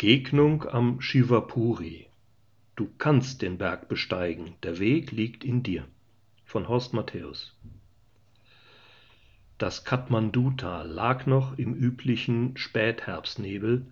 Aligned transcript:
Begegnung 0.00 0.66
am 0.66 1.02
Shivapuri. 1.02 2.06
Du 2.74 2.88
kannst 2.96 3.42
den 3.42 3.58
Berg 3.58 3.86
besteigen, 3.90 4.54
der 4.62 4.78
Weg 4.78 5.12
liegt 5.12 5.44
in 5.44 5.62
dir. 5.62 5.84
Von 6.46 6.68
Horst 6.68 6.94
Matthäus. 6.94 7.54
Das 9.58 9.84
Kathmandu-Tal 9.84 10.88
lag 10.88 11.26
noch 11.26 11.58
im 11.58 11.74
üblichen 11.74 12.56
Spätherbstnebel, 12.56 13.84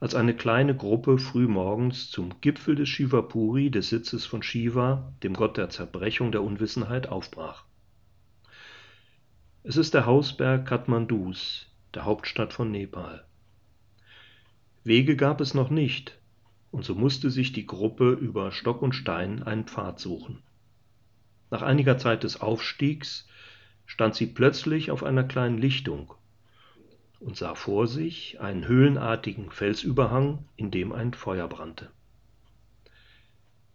als 0.00 0.14
eine 0.14 0.34
kleine 0.34 0.74
Gruppe 0.74 1.18
frühmorgens 1.18 2.10
zum 2.10 2.40
Gipfel 2.40 2.74
des 2.74 2.88
Shivapuri, 2.88 3.70
des 3.70 3.90
Sitzes 3.90 4.24
von 4.24 4.42
Shiva, 4.42 5.12
dem 5.22 5.34
Gott 5.34 5.58
der 5.58 5.68
Zerbrechung 5.68 6.32
der 6.32 6.42
Unwissenheit, 6.42 7.10
aufbrach. 7.10 7.64
Es 9.64 9.76
ist 9.76 9.92
der 9.92 10.06
Hausberg 10.06 10.66
Kathmandus, 10.66 11.66
der 11.92 12.06
Hauptstadt 12.06 12.54
von 12.54 12.70
Nepal. 12.70 13.26
Wege 14.86 15.16
gab 15.16 15.40
es 15.40 15.52
noch 15.52 15.68
nicht, 15.68 16.16
und 16.70 16.84
so 16.84 16.94
musste 16.94 17.28
sich 17.28 17.50
die 17.50 17.66
Gruppe 17.66 18.12
über 18.12 18.52
Stock 18.52 18.82
und 18.82 18.92
Stein 18.92 19.42
einen 19.42 19.64
Pfad 19.64 19.98
suchen. 19.98 20.44
Nach 21.50 21.62
einiger 21.62 21.98
Zeit 21.98 22.22
des 22.22 22.40
Aufstiegs 22.40 23.26
stand 23.84 24.14
sie 24.14 24.28
plötzlich 24.28 24.92
auf 24.92 25.02
einer 25.02 25.24
kleinen 25.24 25.58
Lichtung 25.58 26.14
und 27.18 27.36
sah 27.36 27.56
vor 27.56 27.88
sich 27.88 28.40
einen 28.40 28.68
höhlenartigen 28.68 29.50
Felsüberhang, 29.50 30.44
in 30.56 30.70
dem 30.70 30.92
ein 30.92 31.14
Feuer 31.14 31.48
brannte. 31.48 31.90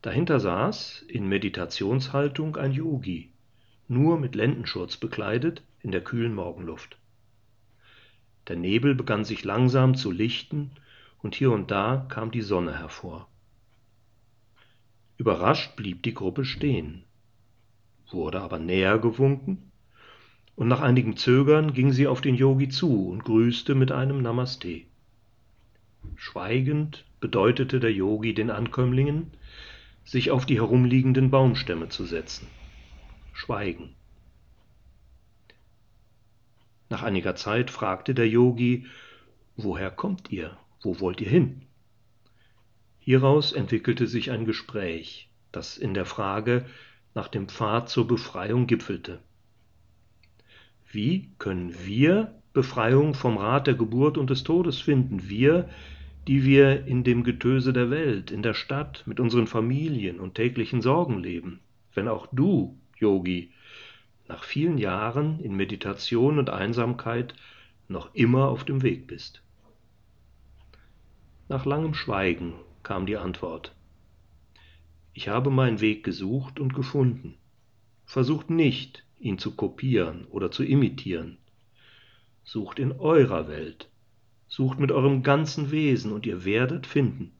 Dahinter 0.01 0.39
saß 0.39 1.01
in 1.09 1.27
Meditationshaltung 1.27 2.55
ein 2.55 2.71
Yogi, 2.71 3.33
nur 3.89 4.17
mit 4.17 4.33
Lendenschurz 4.33 4.95
bekleidet, 4.95 5.61
in 5.81 5.91
der 5.91 6.05
kühlen 6.05 6.33
Morgenluft. 6.33 6.97
Der 8.47 8.55
Nebel 8.55 8.95
begann 8.95 9.25
sich 9.25 9.43
langsam 9.43 9.95
zu 9.95 10.09
lichten 10.09 10.71
und 11.21 11.35
hier 11.35 11.51
und 11.51 11.71
da 11.71 12.05
kam 12.09 12.31
die 12.31 12.41
Sonne 12.41 12.77
hervor. 12.77 13.27
Überrascht 15.17 15.75
blieb 15.75 16.03
die 16.03 16.13
Gruppe 16.13 16.45
stehen, 16.45 17.03
wurde 18.09 18.41
aber 18.41 18.59
näher 18.59 18.97
gewunken, 18.99 19.71
und 20.55 20.67
nach 20.67 20.81
einigem 20.81 21.15
Zögern 21.15 21.73
ging 21.73 21.91
sie 21.91 22.07
auf 22.07 22.21
den 22.21 22.35
Yogi 22.35 22.69
zu 22.69 23.09
und 23.09 23.23
grüßte 23.23 23.73
mit 23.75 23.91
einem 23.91 24.21
Namaste. 24.21 24.81
Schweigend 26.15 27.05
bedeutete 27.19 27.79
der 27.79 27.93
Yogi 27.93 28.33
den 28.33 28.49
Ankömmlingen, 28.49 29.31
sich 30.03 30.31
auf 30.31 30.45
die 30.45 30.55
herumliegenden 30.55 31.31
Baumstämme 31.31 31.89
zu 31.89 32.05
setzen. 32.05 32.47
Schweigen. 33.33 33.95
Nach 36.89 37.03
einiger 37.03 37.35
Zeit 37.35 37.71
fragte 37.71 38.13
der 38.13 38.27
Yogi, 38.27 38.85
woher 39.55 39.91
kommt 39.91 40.31
ihr? 40.31 40.57
Wo 40.81 40.99
wollt 40.99 41.21
ihr 41.21 41.29
hin? 41.29 41.61
Hieraus 42.99 43.51
entwickelte 43.51 44.07
sich 44.07 44.31
ein 44.31 44.45
Gespräch, 44.45 45.29
das 45.51 45.77
in 45.77 45.93
der 45.93 46.05
Frage 46.05 46.65
nach 47.13 47.27
dem 47.27 47.47
Pfad 47.47 47.89
zur 47.89 48.07
Befreiung 48.07 48.67
gipfelte. 48.67 49.19
Wie 50.91 51.29
können 51.37 51.73
wir 51.85 52.35
Befreiung 52.53 53.13
vom 53.13 53.37
Rat 53.37 53.67
der 53.67 53.75
Geburt 53.75 54.17
und 54.17 54.29
des 54.29 54.43
Todes 54.43 54.79
finden, 54.79 55.29
wir, 55.29 55.69
die 56.27 56.43
wir 56.43 56.85
in 56.85 57.03
dem 57.03 57.23
Getöse 57.23 57.73
der 57.73 57.89
Welt, 57.89 58.29
in 58.29 58.43
der 58.43 58.53
Stadt, 58.53 59.03
mit 59.05 59.19
unseren 59.19 59.47
Familien 59.47 60.19
und 60.19 60.35
täglichen 60.35 60.81
Sorgen 60.81 61.19
leben, 61.19 61.59
wenn 61.93 62.07
auch 62.07 62.27
du, 62.31 62.77
Yogi, 62.97 63.51
nach 64.27 64.43
vielen 64.43 64.77
Jahren 64.77 65.39
in 65.39 65.55
Meditation 65.55 66.39
und 66.39 66.49
Einsamkeit 66.49 67.33
noch 67.87 68.13
immer 68.13 68.49
auf 68.49 68.63
dem 68.63 68.83
Weg 68.83 69.07
bist? 69.07 69.41
Nach 71.51 71.65
langem 71.65 71.93
Schweigen 71.93 72.53
kam 72.81 73.05
die 73.05 73.17
Antwort. 73.17 73.75
Ich 75.11 75.27
habe 75.27 75.49
meinen 75.49 75.81
Weg 75.81 76.01
gesucht 76.05 76.61
und 76.61 76.73
gefunden. 76.73 77.37
Versucht 78.05 78.49
nicht, 78.49 79.03
ihn 79.19 79.37
zu 79.37 79.53
kopieren 79.57 80.23
oder 80.27 80.49
zu 80.49 80.63
imitieren. 80.63 81.39
Sucht 82.45 82.79
in 82.79 82.93
eurer 82.93 83.49
Welt, 83.49 83.89
sucht 84.47 84.79
mit 84.79 84.93
eurem 84.93 85.23
ganzen 85.23 85.71
Wesen 85.71 86.13
und 86.13 86.25
ihr 86.25 86.45
werdet 86.45 86.87
finden. 86.87 87.33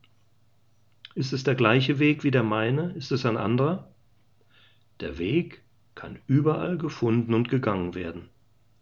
Ist 1.15 1.31
es 1.31 1.45
der 1.45 1.55
gleiche 1.55 1.97
Weg 1.97 2.25
wie 2.25 2.31
der 2.31 2.43
meine? 2.43 2.91
Ist 2.91 3.13
es 3.13 3.25
ein 3.25 3.37
anderer? 3.37 3.93
Der 4.99 5.19
Weg 5.19 5.63
kann 5.95 6.19
überall 6.27 6.77
gefunden 6.77 7.33
und 7.33 7.47
gegangen 7.47 7.95
werden. 7.95 8.27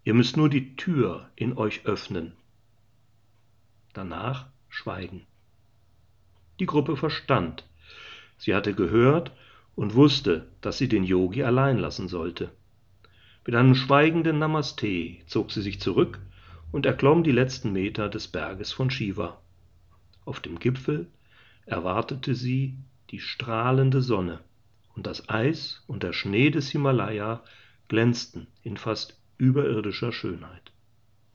Ihr 0.03 0.16
müsst 0.16 0.38
nur 0.38 0.50
die 0.50 0.76
Tür 0.76 1.30
in 1.36 1.56
euch 1.56 1.86
öffnen. 1.86 2.32
Danach 3.94 4.48
Schweigen. 4.69 5.25
Die 6.59 6.66
Gruppe 6.66 6.96
verstand. 6.96 7.68
Sie 8.38 8.56
hatte 8.56 8.74
gehört 8.74 9.31
und 9.75 9.96
wusste, 9.96 10.47
dass 10.62 10.78
sie 10.78 10.88
den 10.88 11.03
Yogi 11.03 11.44
allein 11.44 11.78
lassen 11.78 12.07
sollte. 12.07 12.52
Mit 13.46 13.56
einem 13.56 13.75
schweigenden 13.75 14.40
Namaste 14.40 15.18
zog 15.25 15.52
sie 15.52 15.62
sich 15.62 15.79
zurück 15.79 16.19
und 16.72 16.85
erklomm 16.85 17.24
die 17.24 17.31
letzten 17.31 17.74
Meter 17.74 18.09
des 18.09 18.28
Berges 18.28 18.72
von 18.72 18.91
Shiva. 18.91 19.41
Auf 20.25 20.40
dem 20.40 20.59
Gipfel 20.59 21.08
erwartete 21.66 22.35
sie 22.35 22.78
die 23.09 23.19
strahlende 23.19 24.02
Sonne, 24.02 24.40
und 24.96 25.08
das 25.08 25.29
Eis 25.29 25.84
und 25.88 26.03
der 26.03 26.13
Schnee 26.13 26.52
des 26.52 26.69
Himalaya 26.69 27.44
glänzten 27.88 28.47
in 28.62 28.78
fast 28.78 29.19
überirdischer 29.38 30.12
Schönheit. 30.12 30.69